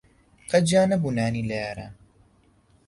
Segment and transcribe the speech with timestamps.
[0.51, 1.93] قەت جیا نەبوو نانی لە یاران